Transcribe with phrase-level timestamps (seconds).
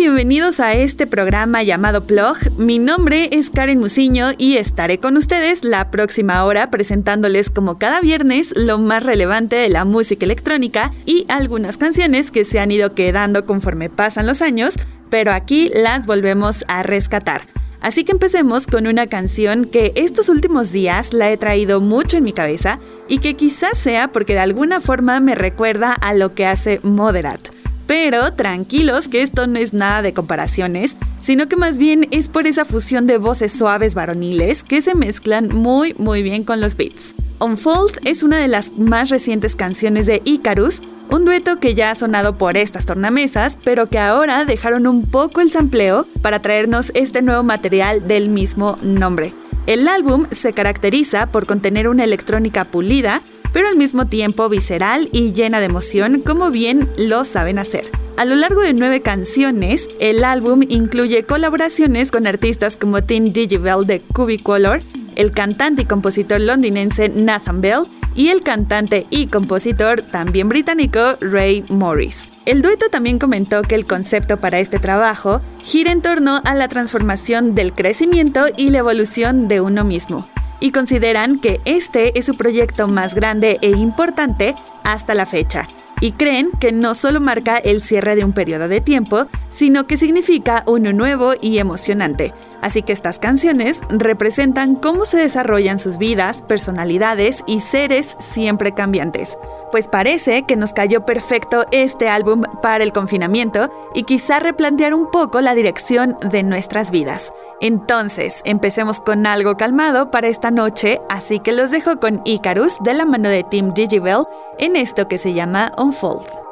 [0.00, 2.38] Bienvenidos a este programa llamado Plog.
[2.56, 8.00] Mi nombre es Karen Musiño y estaré con ustedes la próxima hora presentándoles como cada
[8.00, 12.94] viernes lo más relevante de la música electrónica y algunas canciones que se han ido
[12.94, 14.74] quedando conforme pasan los años,
[15.10, 17.42] pero aquí las volvemos a rescatar.
[17.82, 22.24] Así que empecemos con una canción que estos últimos días la he traído mucho en
[22.24, 26.46] mi cabeza y que quizás sea porque de alguna forma me recuerda a lo que
[26.46, 27.59] hace Moderat.
[27.90, 32.46] Pero tranquilos que esto no es nada de comparaciones, sino que más bien es por
[32.46, 37.16] esa fusión de voces suaves varoniles que se mezclan muy muy bien con los beats.
[37.40, 41.96] Unfold es una de las más recientes canciones de Icarus, un dueto que ya ha
[41.96, 47.22] sonado por estas tornamesas, pero que ahora dejaron un poco el sampleo para traernos este
[47.22, 49.32] nuevo material del mismo nombre.
[49.66, 53.20] El álbum se caracteriza por contener una electrónica pulida,
[53.52, 57.90] pero al mismo tiempo visceral y llena de emoción como bien lo saben hacer.
[58.16, 63.86] A lo largo de nueve canciones, el álbum incluye colaboraciones con artistas como Tim Digibel
[63.86, 64.80] de Cubicolor,
[65.16, 67.84] el cantante y compositor londinense Nathan Bell
[68.14, 72.28] y el cantante y compositor también británico Ray Morris.
[72.44, 76.68] El dueto también comentó que el concepto para este trabajo gira en torno a la
[76.68, 80.28] transformación del crecimiento y la evolución de uno mismo
[80.60, 85.66] y consideran que este es su proyecto más grande e importante hasta la fecha.
[86.02, 89.98] Y creen que no solo marca el cierre de un periodo de tiempo, sino que
[89.98, 92.32] significa uno nuevo y emocionante.
[92.62, 99.36] Así que estas canciones representan cómo se desarrollan sus vidas, personalidades y seres siempre cambiantes
[99.70, 105.10] pues parece que nos cayó perfecto este álbum para el confinamiento y quizá replantear un
[105.10, 107.32] poco la dirección de nuestras vidas.
[107.60, 112.94] Entonces, empecemos con algo calmado para esta noche, así que los dejo con Icarus de
[112.94, 114.24] la mano de Tim Digibel
[114.58, 116.49] en esto que se llama Unfold.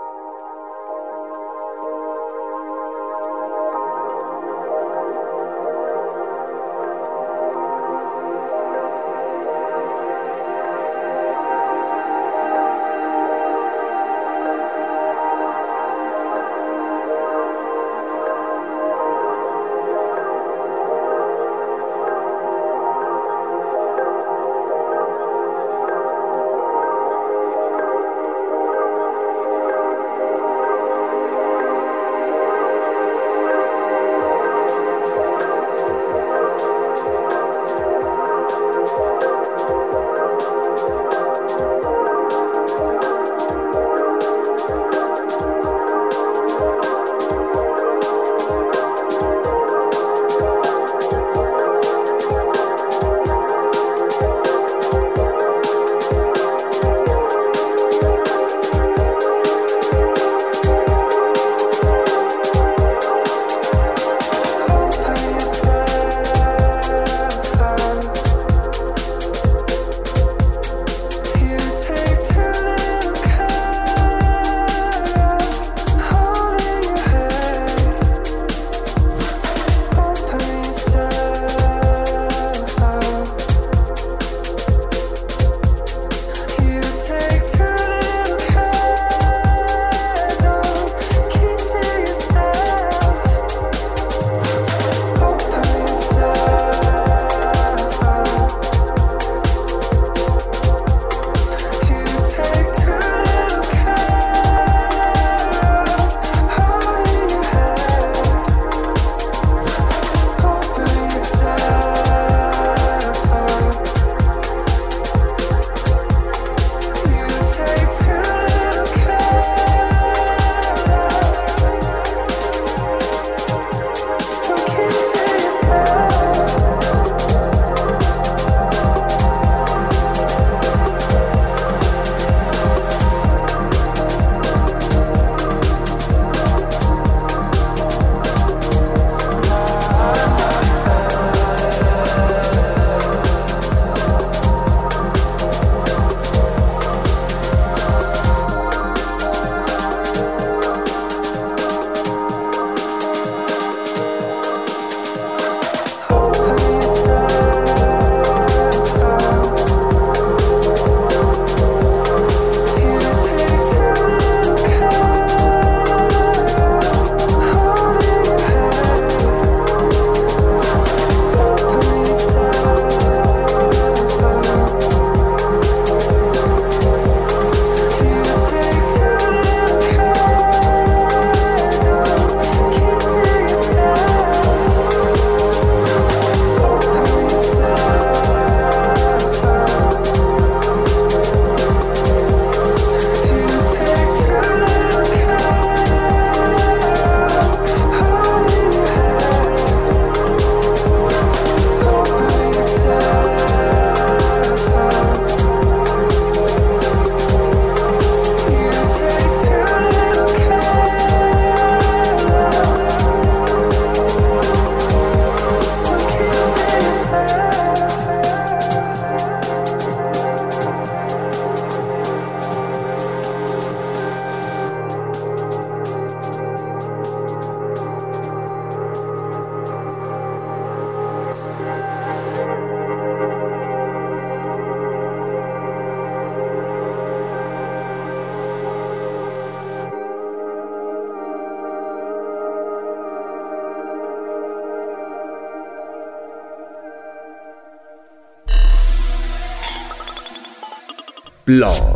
[251.48, 251.87] Blog.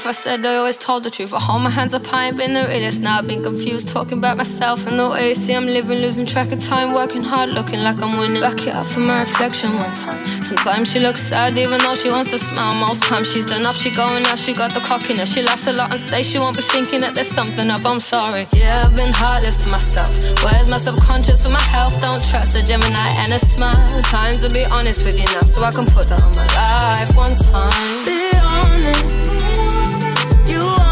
[0.00, 1.34] If I said I always told the truth.
[1.34, 3.02] I hold my hands up, I ain't been the realest.
[3.02, 6.50] Now I've been confused, talking about myself and the way see I'm living, losing track
[6.52, 8.40] of time, working hard, looking like I'm winning.
[8.40, 10.24] Back it up for my reflection one time.
[10.50, 12.72] Sometimes she looks sad, even though she wants to smile.
[12.86, 15.34] Most times she's done up, she going out, she got the cockiness.
[15.34, 17.84] She laughs a lot and stage, she won't be thinking that there's something up.
[17.84, 18.48] I'm sorry.
[18.52, 20.08] Yeah, I've been heartless to myself.
[20.42, 22.00] Where's my subconscious for my health?
[22.00, 23.88] Don't trust a Gemini and a smile.
[24.08, 27.12] Time to be honest with you now, so I can put that on my life
[27.12, 28.04] one time.
[28.08, 29.29] Be honest.
[30.50, 30.89] You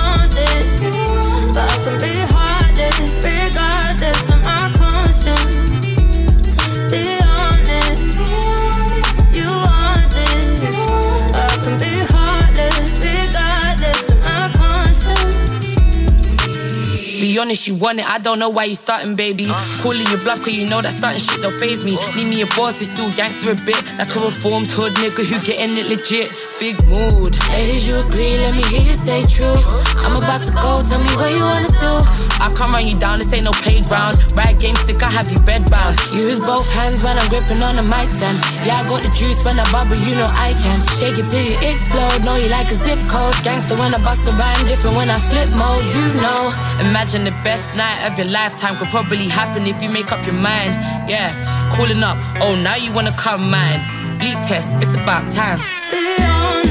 [17.38, 18.10] Be honest, you want it.
[18.10, 19.46] I don't know why you starting, baby.
[19.78, 21.94] Calling your bluff, cause you know that starting shit don't phase me.
[22.18, 23.78] Need me a boss, is still gangster a bit.
[23.94, 26.34] Like a reformed hood nigga who getting it legit.
[26.58, 27.38] Big mood.
[27.54, 28.34] Ladies, you agree?
[28.42, 29.54] Let me hear you say true.
[30.02, 31.94] I'm about to go, tell me what you wanna do.
[32.42, 34.18] I can't run you down, this ain't no playground.
[34.34, 35.94] Rag game sick, I have you bedbound.
[36.10, 38.34] Use both hands when I'm gripping on the mic stand.
[38.66, 40.78] Yeah, I got the juice when I bubble, you know I can.
[40.98, 43.38] Shake it till you explode, know you like a zip code.
[43.46, 46.50] Gangster when I bust a rhyme, different when I flip mode, you know.
[46.82, 50.34] Imagine the best night of your lifetime could probably happen if you make up your
[50.34, 50.72] mind.
[51.10, 51.28] Yeah,
[51.74, 52.16] calling up.
[52.40, 53.80] Oh, now you wanna come mine.
[54.18, 56.67] Bleak test, it's about time.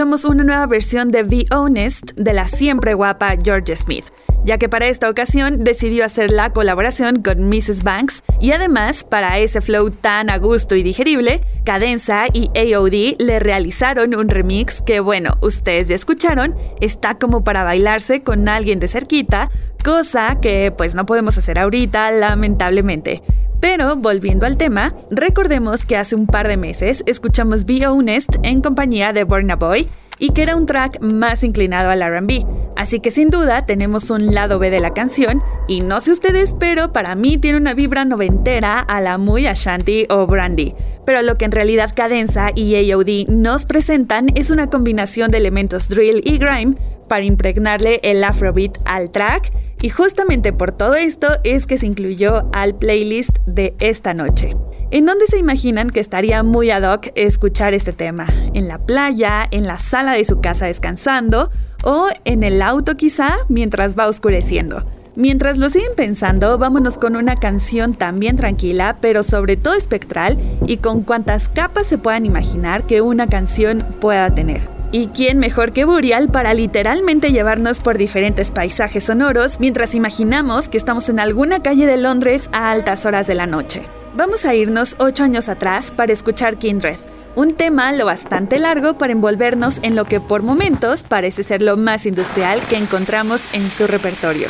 [0.00, 4.06] Escuchamos una nueva versión de Be Honest de la siempre guapa Georgia Smith,
[4.46, 7.82] ya que para esta ocasión decidió hacer la colaboración con Mrs.
[7.82, 13.40] Banks y además para ese flow tan a gusto y digerible, Cadenza y AOD le
[13.40, 18.88] realizaron un remix que bueno, ustedes ya escucharon, está como para bailarse con alguien de
[18.88, 19.50] cerquita,
[19.84, 23.22] cosa que pues no podemos hacer ahorita lamentablemente.
[23.60, 28.62] Pero volviendo al tema, recordemos que hace un par de meses escuchamos Be Honest en
[28.62, 29.88] compañía de Burna Boy
[30.18, 32.44] y que era un track más inclinado al RB.
[32.76, 36.54] Así que sin duda tenemos un lado B de la canción y no sé ustedes,
[36.58, 40.74] pero para mí tiene una vibra noventera a la muy Ashanti o Brandy.
[41.04, 45.88] Pero lo que en realidad Cadenza y AOD nos presentan es una combinación de elementos
[45.88, 46.76] drill y grime
[47.10, 49.52] para impregnarle el afrobeat al track
[49.82, 54.54] y justamente por todo esto es que se incluyó al playlist de esta noche.
[54.92, 58.28] ¿En dónde se imaginan que estaría muy ad hoc escuchar este tema?
[58.54, 59.48] ¿En la playa?
[59.50, 61.50] ¿En la sala de su casa descansando?
[61.82, 64.86] ¿O en el auto quizá mientras va oscureciendo?
[65.16, 70.76] Mientras lo siguen pensando, vámonos con una canción también tranquila, pero sobre todo espectral y
[70.76, 74.79] con cuantas capas se puedan imaginar que una canción pueda tener.
[74.92, 80.78] ¿Y quién mejor que Burial para literalmente llevarnos por diferentes paisajes sonoros mientras imaginamos que
[80.78, 83.82] estamos en alguna calle de Londres a altas horas de la noche?
[84.16, 86.96] Vamos a irnos 8 años atrás para escuchar Kindred,
[87.36, 91.76] Un tema lo bastante largo para envolvernos en lo que por momentos parece ser lo
[91.76, 94.48] más industrial que encontramos en su repertorio.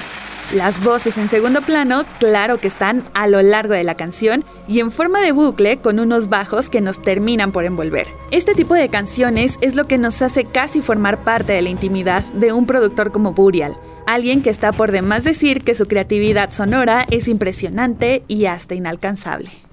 [0.52, 4.80] Las voces en segundo plano, claro que están a lo largo de la canción y
[4.80, 8.08] en forma de bucle con unos bajos que nos terminan por envolver.
[8.32, 12.24] Este tipo de canciones es lo que nos hace casi formar parte de la intimidad
[12.32, 13.78] de un productor como Burial,
[14.08, 19.69] alguien que está por demás decir que su creatividad sonora es impresionante y hasta inalcanzable.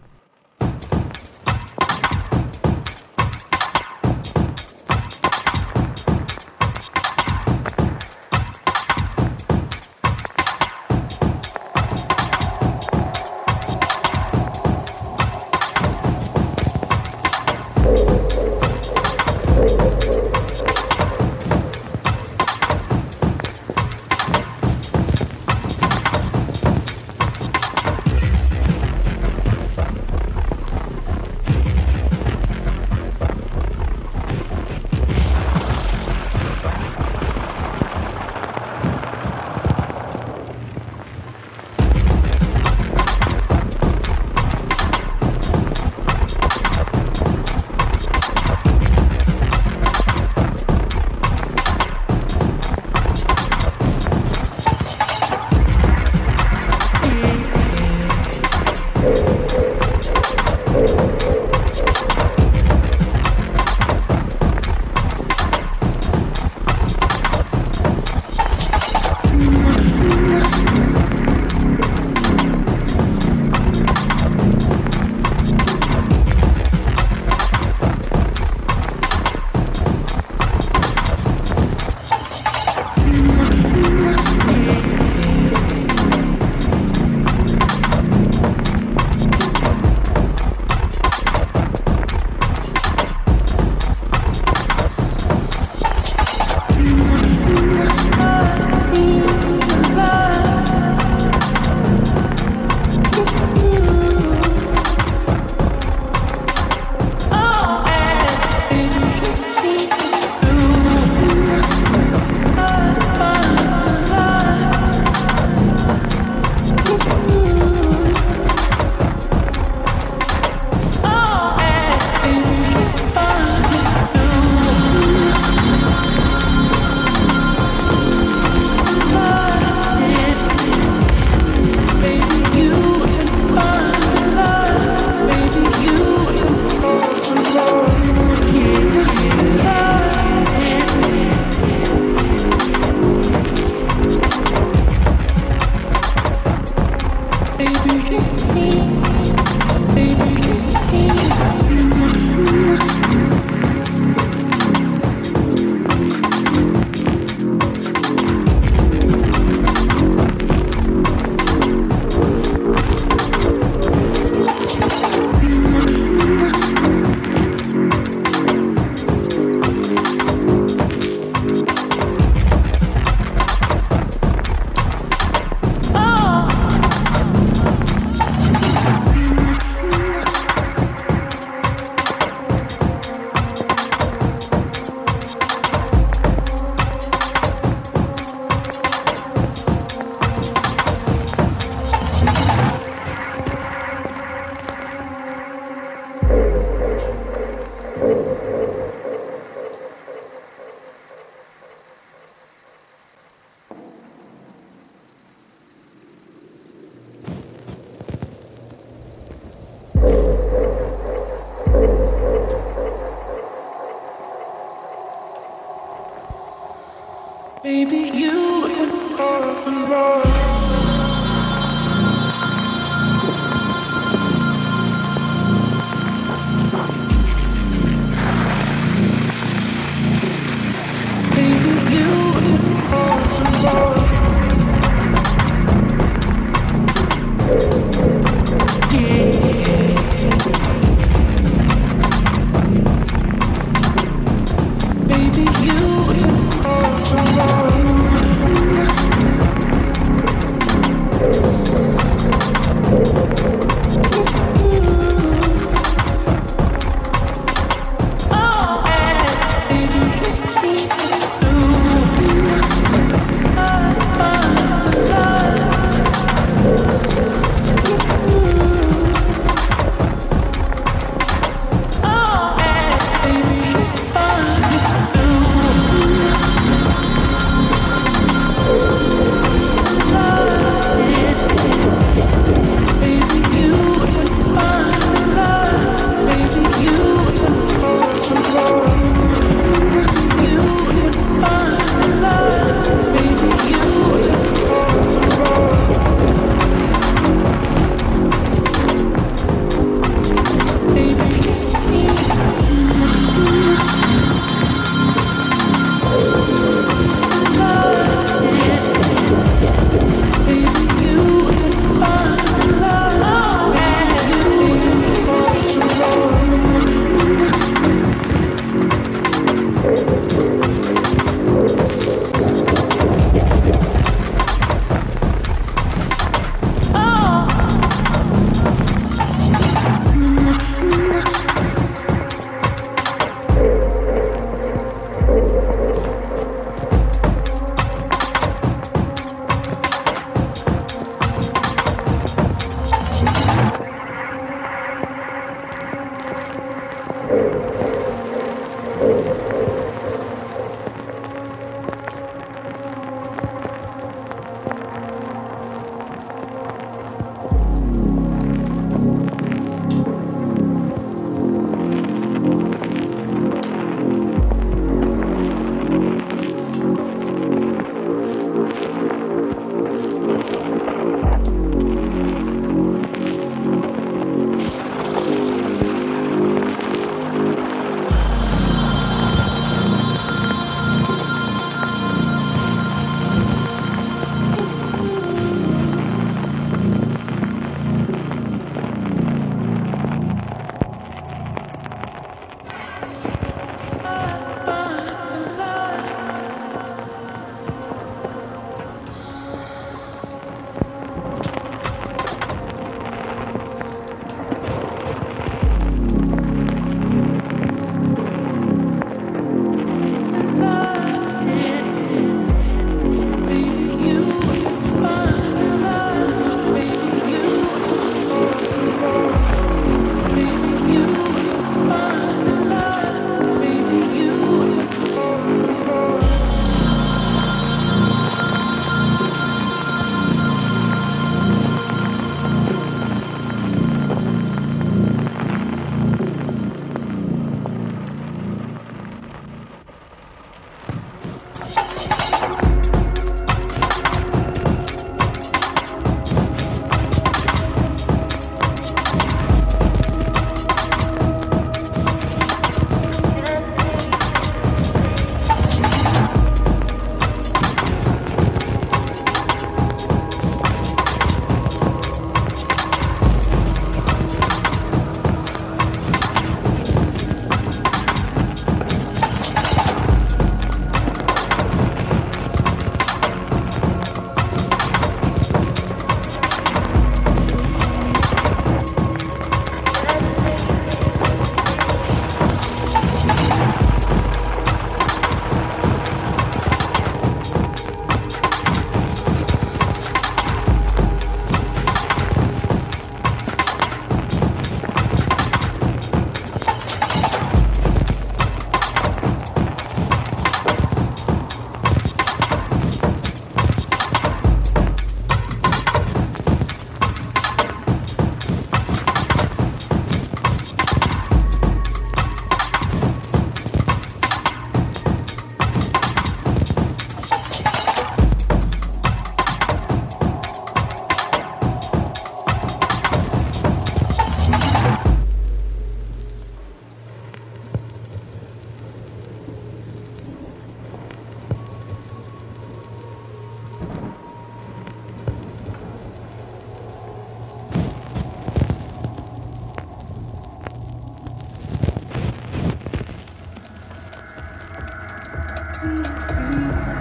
[546.40, 546.97] うん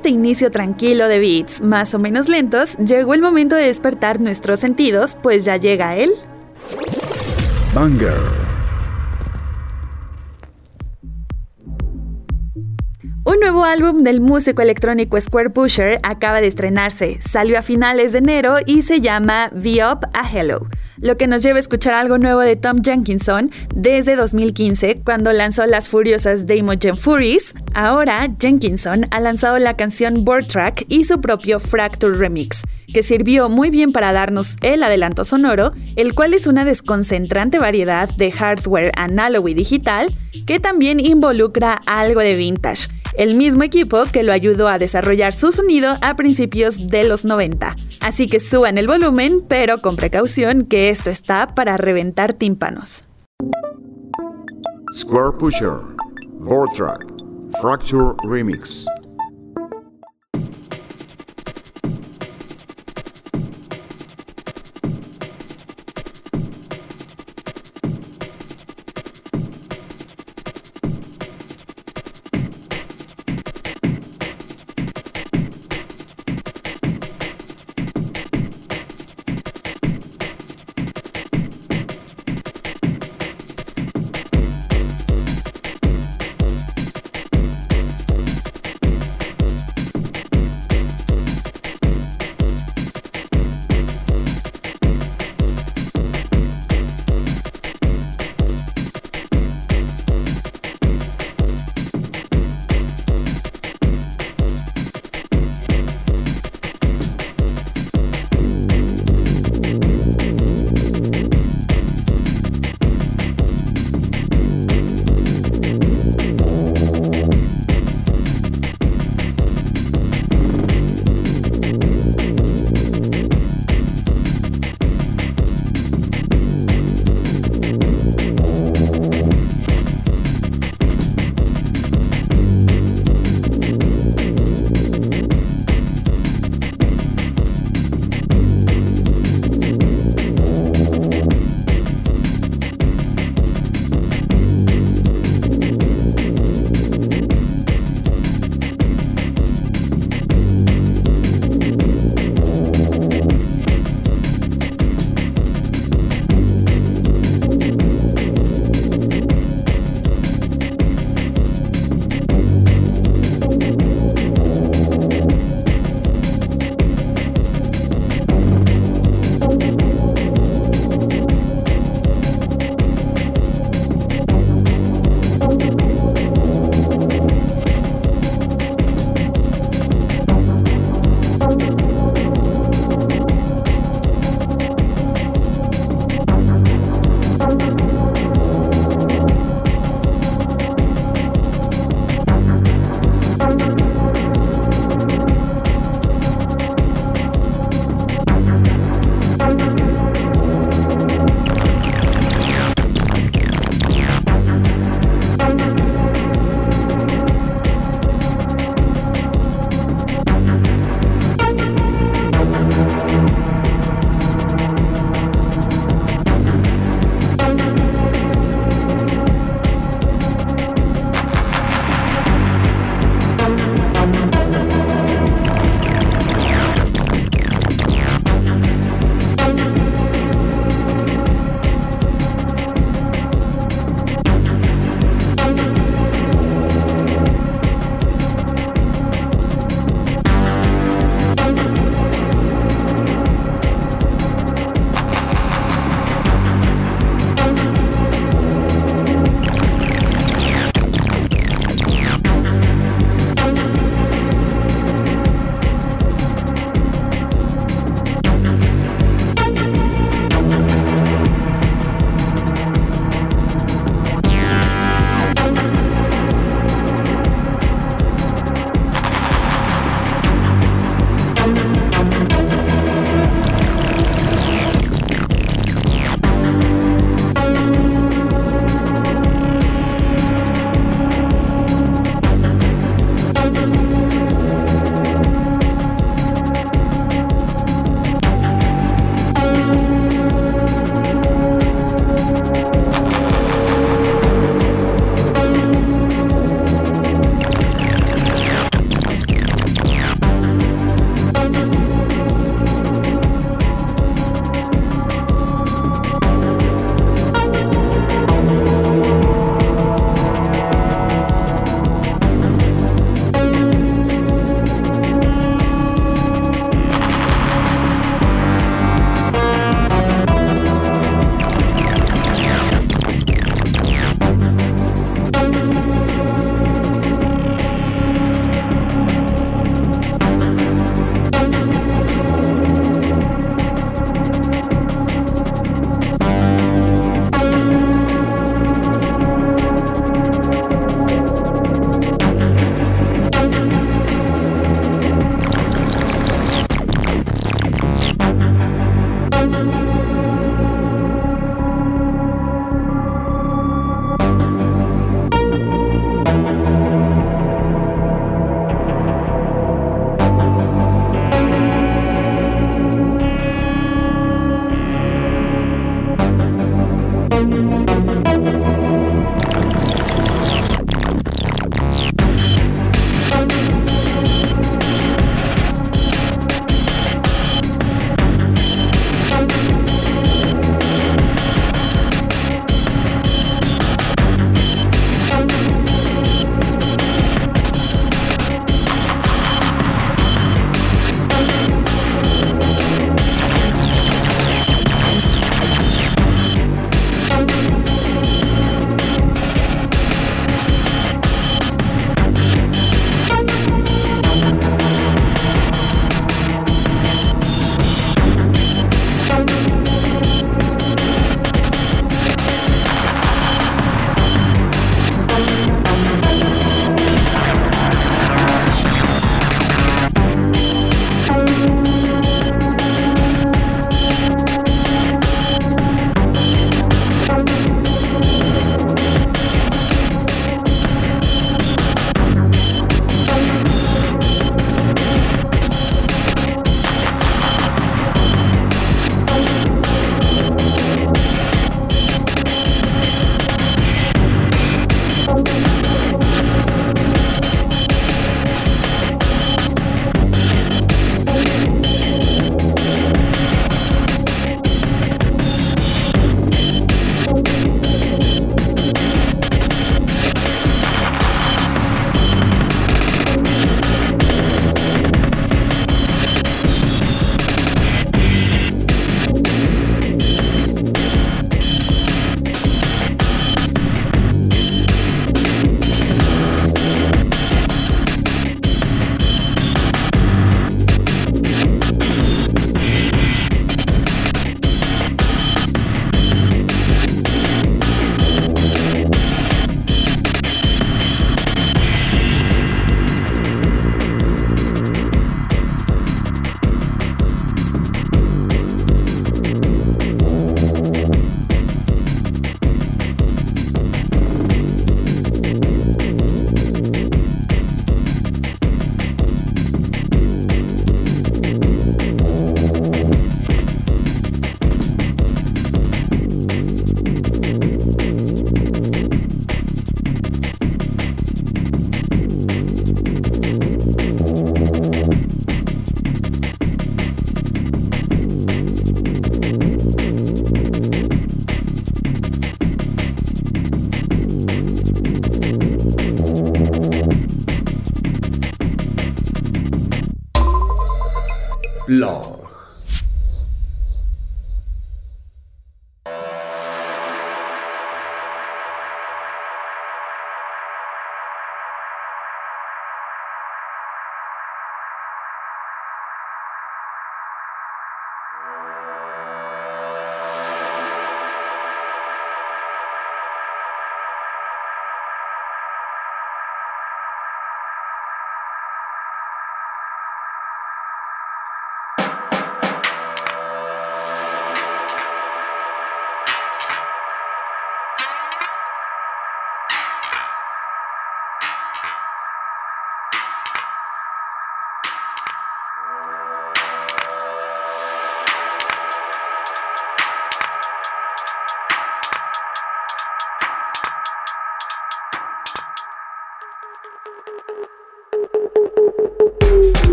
[0.00, 4.58] este inicio tranquilo de beats más o menos lentos, llegó el momento de despertar nuestros
[4.58, 6.10] sentidos, pues ya llega él.
[7.74, 8.16] Banger.
[13.26, 18.18] Un nuevo álbum del músico electrónico Square Pusher acaba de estrenarse, salió a finales de
[18.18, 22.16] enero y se llama The Up a Hello, lo que nos lleva a escuchar algo
[22.16, 27.54] nuevo de Tom Jenkinson desde 2015 cuando lanzó las furiosas Gen Furies.
[27.74, 33.48] Ahora Jenkinson ha lanzado la canción Board Track y su propio Fracture Remix, que sirvió
[33.48, 38.92] muy bien para darnos el adelanto sonoro, el cual es una desconcentrante variedad de hardware
[38.96, 40.08] análogo y digital
[40.46, 45.52] que también involucra algo de vintage el mismo equipo que lo ayudó a desarrollar su
[45.52, 47.74] sonido a principios de los 90.
[48.00, 53.04] Así que suban el volumen, pero con precaución que esto está para reventar tímpanos.
[54.96, 55.80] Square Pusher,
[56.38, 57.19] Board
[57.58, 58.99] Fracture Remix.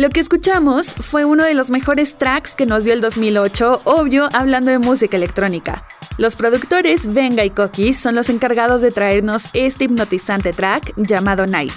[0.00, 4.30] Lo que escuchamos fue uno de los mejores tracks que nos dio el 2008, obvio
[4.32, 5.84] hablando de música electrónica.
[6.16, 11.74] Los productores Venga y Koki son los encargados de traernos este hipnotizante track llamado Night.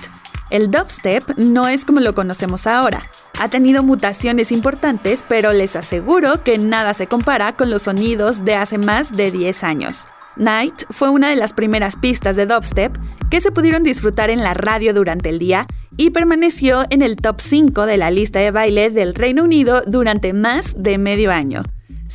[0.49, 3.09] El dubstep no es como lo conocemos ahora.
[3.41, 8.55] Ha tenido mutaciones importantes, pero les aseguro que nada se compara con los sonidos de
[8.55, 10.05] hace más de 10 años.
[10.35, 12.97] Night fue una de las primeras pistas de dubstep
[13.29, 15.67] que se pudieron disfrutar en la radio durante el día
[15.97, 20.33] y permaneció en el top 5 de la lista de baile del Reino Unido durante
[20.33, 21.63] más de medio año.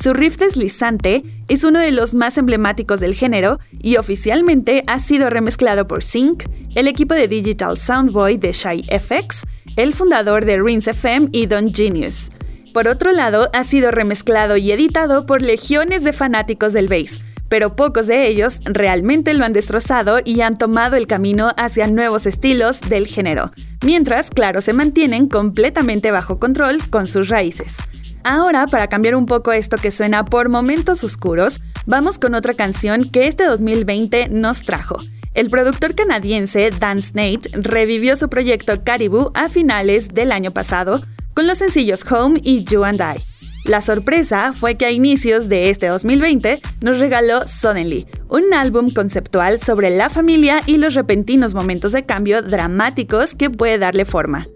[0.01, 5.29] Su riff deslizante es uno de los más emblemáticos del género y oficialmente ha sido
[5.29, 6.43] remezclado por Sync,
[6.75, 9.43] el equipo de Digital Soundboy de Shy FX,
[9.75, 12.29] el fundador de Rinse FM y Don Genius.
[12.73, 17.75] Por otro lado, ha sido remezclado y editado por legiones de fanáticos del bass, pero
[17.75, 22.79] pocos de ellos realmente lo han destrozado y han tomado el camino hacia nuevos estilos
[22.81, 23.51] del género,
[23.83, 27.75] mientras, claro, se mantienen completamente bajo control con sus raíces.
[28.23, 33.09] Ahora, para cambiar un poco esto que suena por momentos oscuros, vamos con otra canción
[33.09, 34.97] que este 2020 nos trajo.
[35.33, 41.01] El productor canadiense Dan Snate revivió su proyecto Caribou a finales del año pasado
[41.33, 43.38] con los sencillos Home y You and I.
[43.69, 49.59] La sorpresa fue que a inicios de este 2020 nos regaló Suddenly, un álbum conceptual
[49.59, 54.47] sobre la familia y los repentinos momentos de cambio dramáticos que puede darle forma.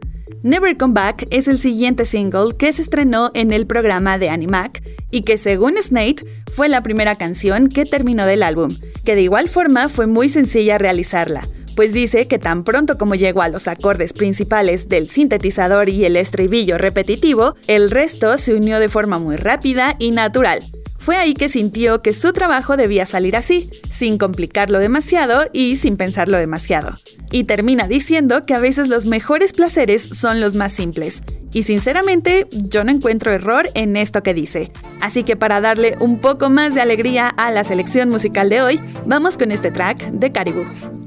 [0.42, 4.82] Never Come Back es el siguiente single que se estrenó en el programa de Animac
[5.12, 9.48] y que según Snake fue la primera canción que terminó del álbum, que de igual
[9.48, 11.44] forma fue muy sencilla realizarla
[11.76, 16.16] pues dice que tan pronto como llegó a los acordes principales del sintetizador y el
[16.16, 20.60] estribillo repetitivo, el resto se unió de forma muy rápida y natural.
[21.04, 25.98] Fue ahí que sintió que su trabajo debía salir así, sin complicarlo demasiado y sin
[25.98, 26.94] pensarlo demasiado.
[27.30, 31.22] Y termina diciendo que a veces los mejores placeres son los más simples.
[31.52, 34.72] Y sinceramente, yo no encuentro error en esto que dice.
[35.02, 38.80] Así que para darle un poco más de alegría a la selección musical de hoy,
[39.06, 41.03] vamos con este track de Caribou.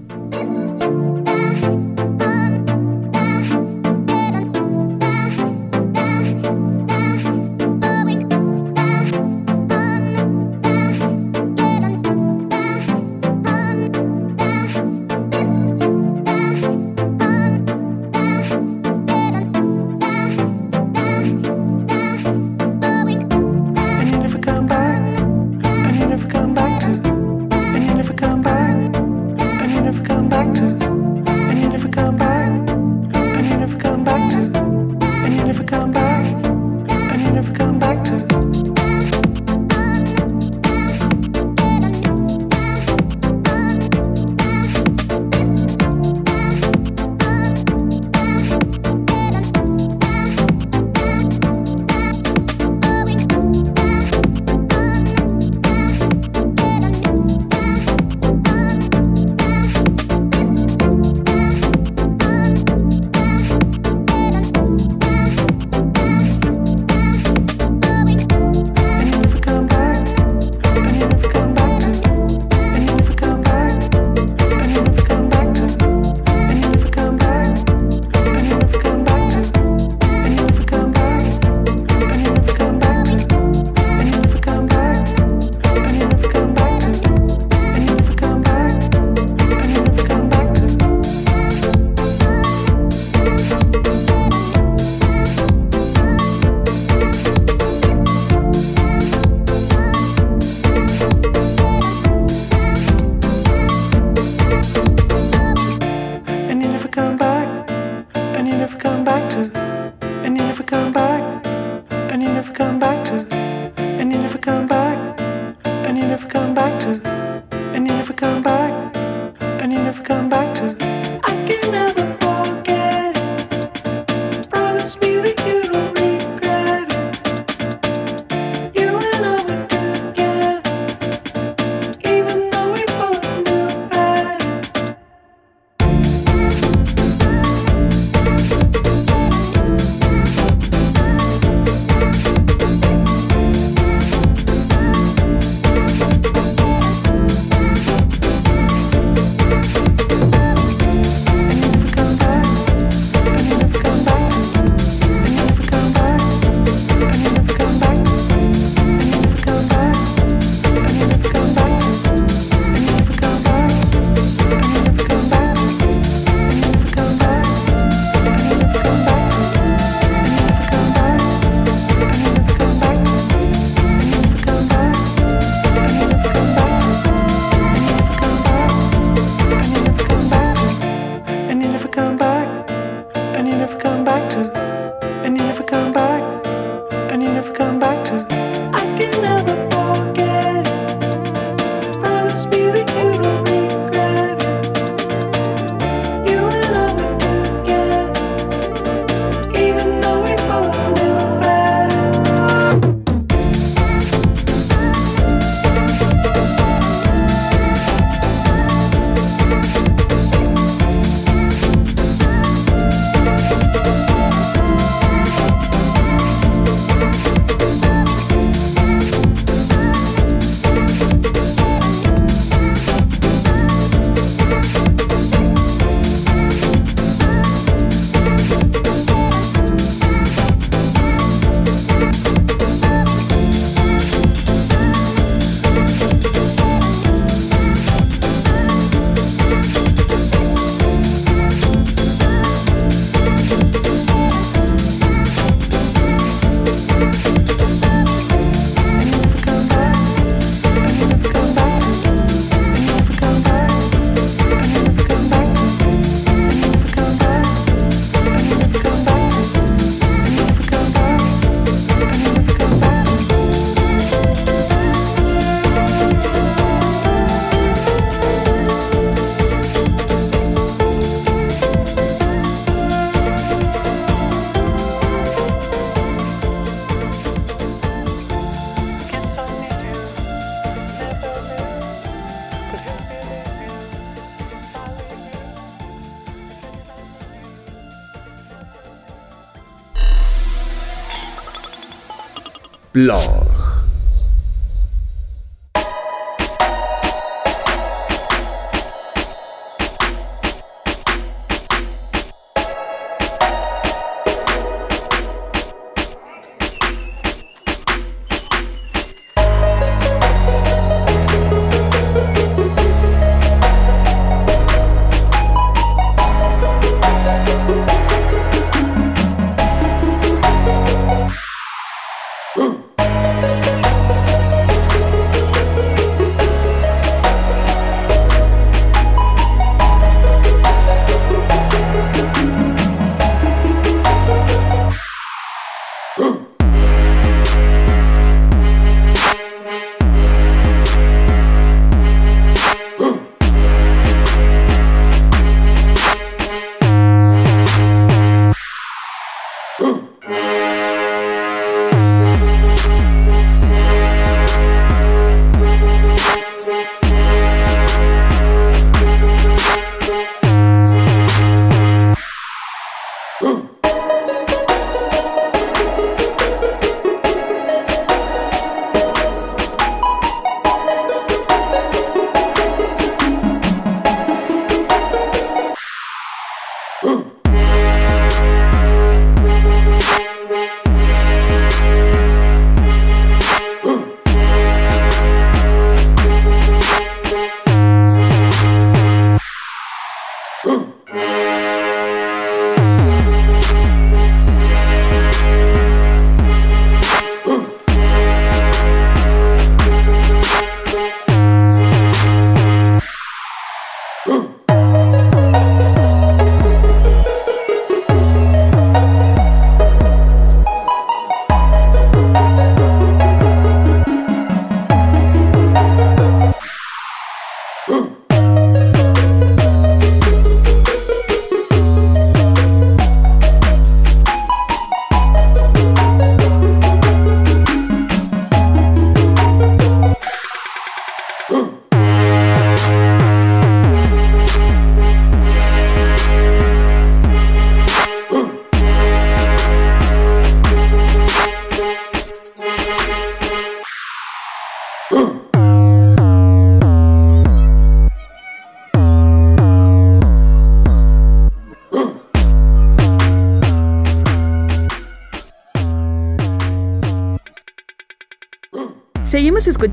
[292.97, 293.36] Blog.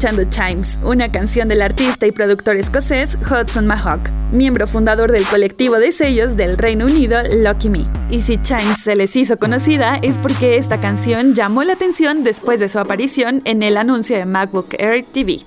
[0.03, 4.01] Chimes, una canción del artista y productor escocés Hudson Mahawk,
[4.33, 7.87] miembro fundador del colectivo de sellos del Reino Unido Lucky Me.
[8.09, 12.59] Y si Chimes se les hizo conocida es porque esta canción llamó la atención después
[12.59, 15.39] de su aparición en el anuncio de MacBook Air TV.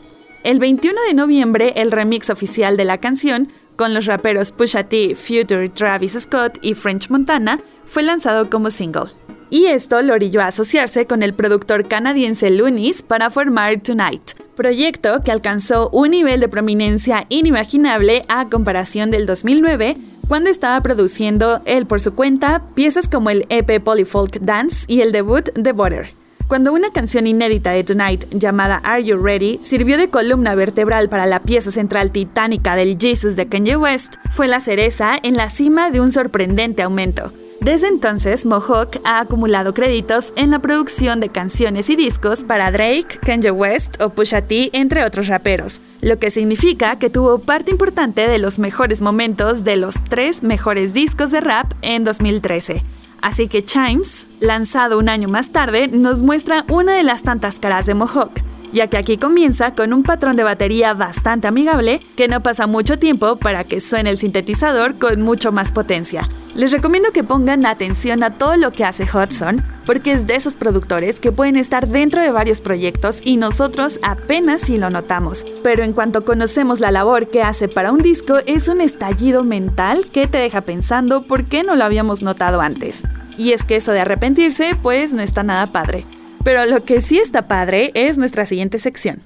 [0.42, 5.16] El 21 de noviembre, el remix oficial de la canción, con los raperos Pusha T,
[5.16, 9.10] Future, Travis Scott y French Montana, fue lanzado como single
[9.50, 15.22] y esto lo orilló a asociarse con el productor canadiense Lunis para formar Tonight, proyecto
[15.22, 19.96] que alcanzó un nivel de prominencia inimaginable a comparación del 2009,
[20.26, 25.12] cuando estaba produciendo él por su cuenta piezas como el EP Polyfolk Dance y el
[25.12, 26.12] debut The Butter.
[26.48, 31.26] Cuando una canción inédita de Tonight llamada Are You Ready sirvió de columna vertebral para
[31.26, 35.90] la pieza central titánica del Jesus de Kanye West, fue la cereza en la cima
[35.90, 37.32] de un sorprendente aumento.
[37.60, 43.18] Desde entonces, Mohawk ha acumulado créditos en la producción de canciones y discos para Drake,
[43.24, 48.28] Kanye West o Pusha T, entre otros raperos, lo que significa que tuvo parte importante
[48.28, 52.84] de los mejores momentos de los tres mejores discos de rap en 2013.
[53.22, 57.86] Así que Chimes, lanzado un año más tarde, nos muestra una de las tantas caras
[57.86, 58.42] de Mohawk
[58.72, 62.98] ya que aquí comienza con un patrón de batería bastante amigable que no pasa mucho
[62.98, 66.28] tiempo para que suene el sintetizador con mucho más potencia.
[66.56, 70.56] Les recomiendo que pongan atención a todo lo que hace Hudson, porque es de esos
[70.56, 75.44] productores que pueden estar dentro de varios proyectos y nosotros apenas si lo notamos.
[75.62, 80.06] Pero en cuanto conocemos la labor que hace para un disco, es un estallido mental
[80.10, 83.02] que te deja pensando por qué no lo habíamos notado antes.
[83.36, 86.06] Y es que eso de arrepentirse, pues no está nada padre.
[86.42, 89.20] Pero lo que sí está padre es nuestra siguiente sección.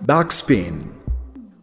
[0.00, 0.93] Backspin.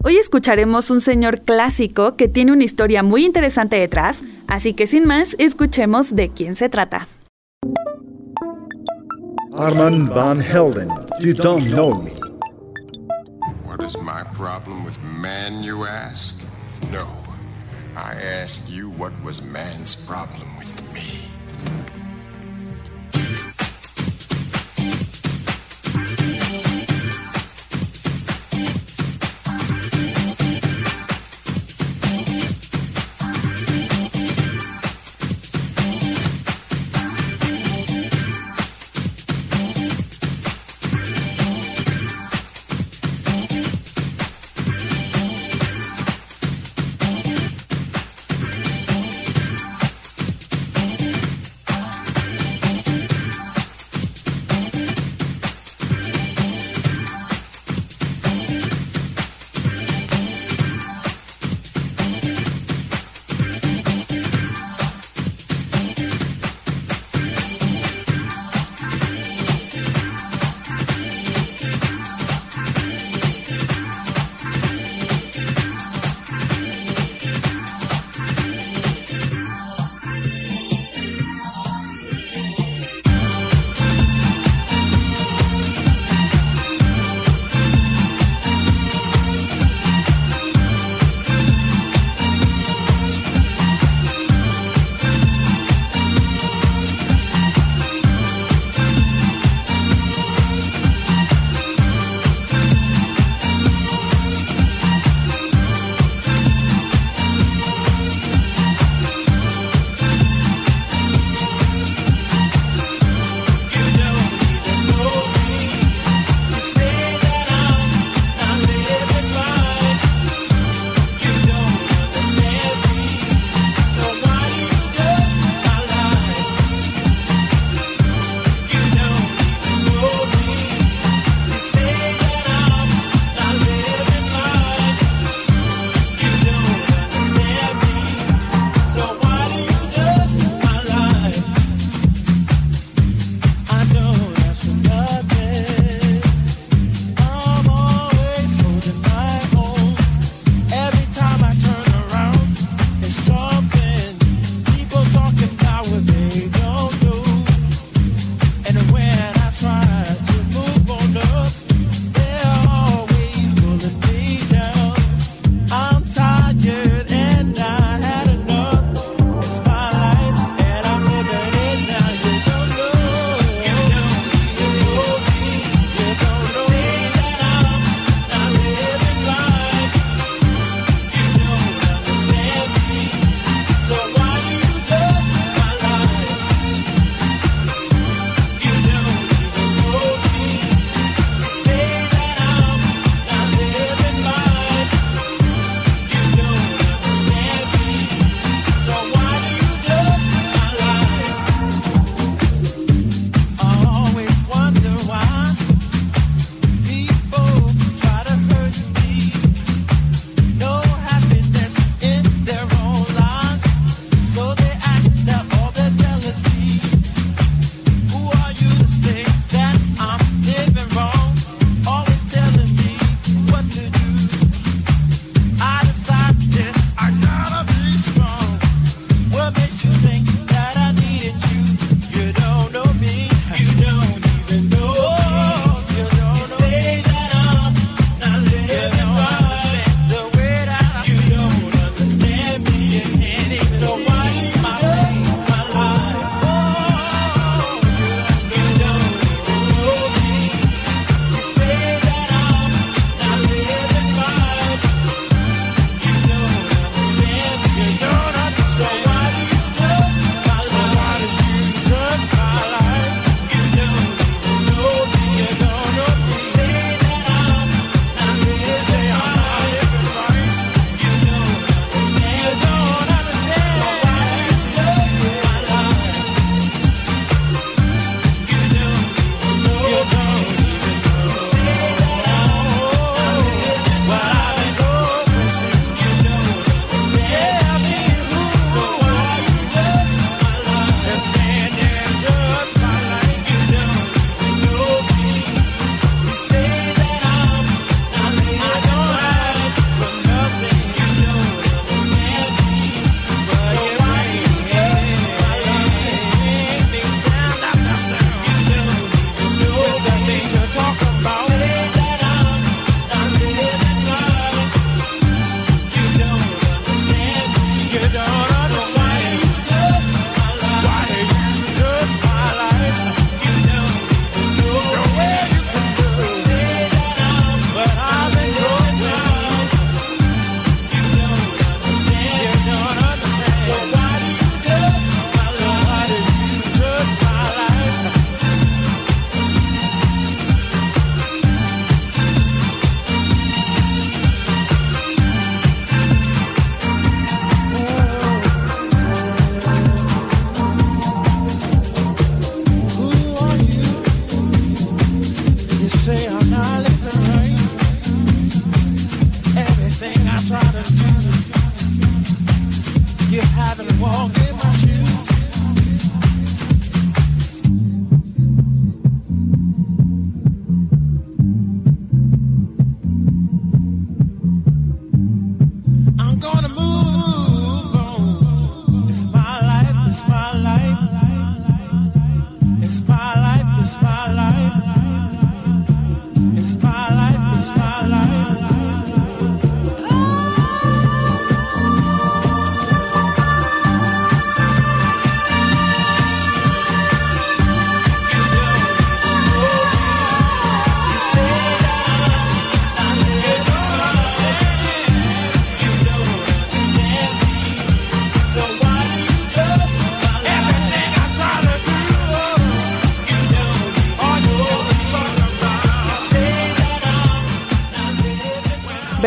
[0.04, 5.06] Hoy escucharemos un señor clásico que tiene una historia muy interesante detrás, así que sin
[5.06, 7.08] más, escuchemos de quién se trata.
[9.54, 10.88] Arman van Helden,
[11.20, 12.14] you don't know me.
[13.64, 16.42] What is my problem with man, you ask?
[16.92, 17.06] No.
[17.96, 21.22] I ask you what was man's problem with me.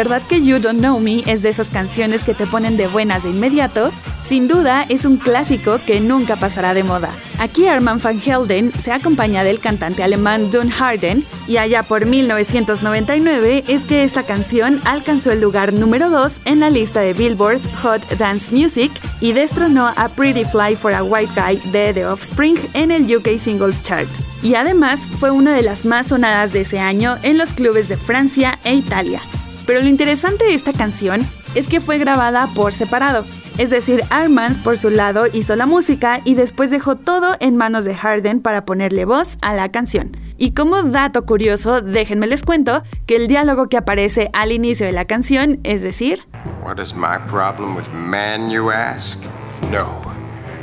[0.05, 3.23] ¿Verdad que You Don't Know Me es de esas canciones que te ponen de buenas
[3.23, 3.91] de inmediato?
[4.23, 7.09] Sin duda es un clásico que nunca pasará de moda.
[7.39, 13.65] Aquí Arman van Helden se acompaña del cantante alemán Don Harden y allá por 1999
[13.67, 18.07] es que esta canción alcanzó el lugar número 2 en la lista de Billboard Hot
[18.19, 18.93] Dance Music
[19.23, 23.39] y destronó a Pretty Fly for a White Guy de The Offspring en el UK
[23.43, 24.09] Singles Chart.
[24.43, 27.97] Y además fue una de las más sonadas de ese año en los clubes de
[27.97, 29.23] Francia e Italia.
[29.67, 33.25] Pero lo interesante de esta canción es que fue grabada por separado.
[33.57, 37.85] Es decir, Armand por su lado hizo la música y después dejó todo en manos
[37.85, 40.17] de Harden para ponerle voz a la canción.
[40.37, 44.93] Y como dato curioso, déjenme les cuento que el diálogo que aparece al inicio de
[44.93, 46.21] la canción es decir,
[46.65, 49.23] What is my problem with man, you ask?
[49.71, 50.03] No.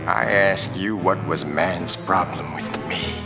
[0.06, 3.20] I ask you what was man's problem with me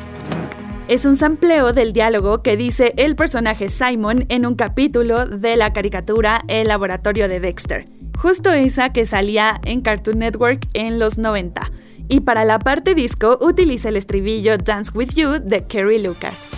[0.88, 5.74] es un sampleo del diálogo que dice el personaje Simon en un capítulo de la
[5.74, 11.72] caricatura El laboratorio de Dexter, justo esa que salía en Cartoon Network en los 90.
[12.08, 16.52] Y para la parte disco utiliza el estribillo Dance With You de Kerry Lucas.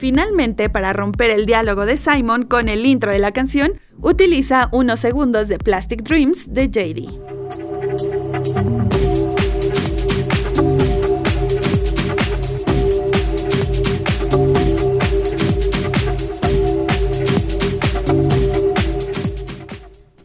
[0.00, 4.98] Finalmente, para romper el diálogo de Simon con el intro de la canción, utiliza unos
[4.98, 8.79] segundos de Plastic Dreams de JD.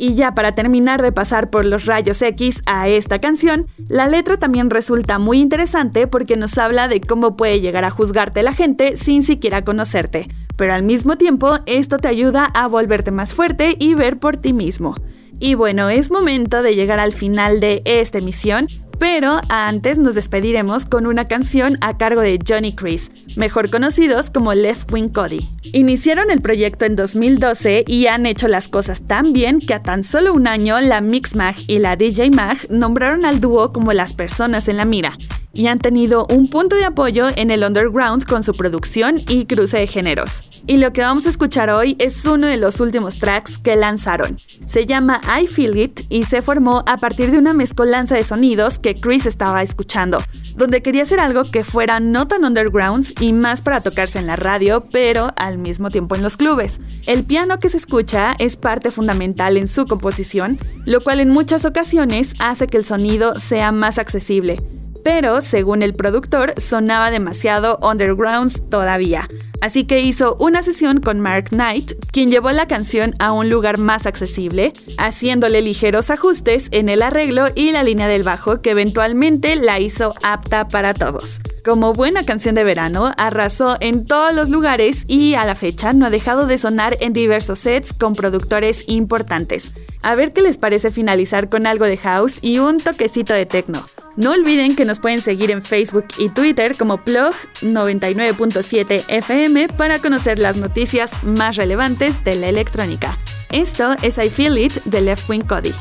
[0.05, 4.37] Y ya para terminar de pasar por los rayos X a esta canción, la letra
[4.37, 8.97] también resulta muy interesante porque nos habla de cómo puede llegar a juzgarte la gente
[8.97, 10.27] sin siquiera conocerte,
[10.57, 14.53] pero al mismo tiempo esto te ayuda a volverte más fuerte y ver por ti
[14.53, 14.95] mismo.
[15.39, 18.67] Y bueno, es momento de llegar al final de esta emisión,
[18.99, 24.53] pero antes nos despediremos con una canción a cargo de Johnny Chris, mejor conocidos como
[24.53, 25.49] Left Wing Cody.
[25.73, 30.03] Iniciaron el proyecto en 2012 y han hecho las cosas tan bien que a tan
[30.03, 34.13] solo un año la Mix Mag y la DJ Mag nombraron al dúo como las
[34.13, 35.17] personas en la mira
[35.55, 39.77] y han tenido un punto de apoyo en el underground con su producción y cruce
[39.77, 40.61] de géneros.
[40.67, 44.37] Y lo que vamos a escuchar hoy es uno de los últimos tracks que lanzaron.
[44.65, 48.79] Se llama I Feel It y se formó a partir de una mezcolanza de sonidos
[48.79, 50.23] que Chris estaba escuchando,
[50.55, 54.35] donde quería hacer algo que fuera no tan underground y más para tocarse en la
[54.35, 56.81] radio, pero al mismo tiempo en los clubes.
[57.07, 61.63] El piano que se escucha es parte fundamental en su composición, lo cual en muchas
[61.63, 64.74] ocasiones hace que el sonido sea más accesible
[65.05, 69.29] pero según el productor sonaba demasiado underground todavía.
[69.65, 73.79] Así que hizo una sesión con Mark Knight, quien llevó la canción a un lugar
[73.79, 79.55] más accesible, haciéndole ligeros ajustes en el arreglo y la línea del bajo que eventualmente
[79.55, 81.39] la hizo apta para todos.
[81.63, 86.05] Como buena canción de verano, arrasó en todos los lugares y a la fecha no
[86.05, 89.73] ha dejado de sonar en diversos sets con productores importantes.
[90.03, 93.83] A ver qué les parece finalizar con algo de house y un toquecito de techno.
[94.15, 99.99] No olviden que nos pueden seguir en Facebook y Twitter como Plug 99.7 FM para
[99.99, 103.17] conocer las noticias más relevantes de la electrónica.
[103.51, 105.73] Esto es I Feel It de Left Wing Cody.